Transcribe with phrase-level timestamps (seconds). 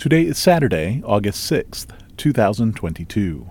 [0.00, 3.50] Today is Saturday, August 6th, 2022.